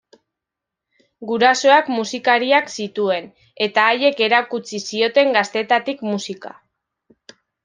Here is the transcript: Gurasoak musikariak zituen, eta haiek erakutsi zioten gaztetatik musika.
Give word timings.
Gurasoak 1.31 1.91
musikariak 1.97 2.71
zituen, 2.77 3.29
eta 3.67 3.85
haiek 3.91 4.25
erakutsi 4.29 4.81
zioten 4.89 5.31
gaztetatik 5.37 6.03
musika. 6.11 6.57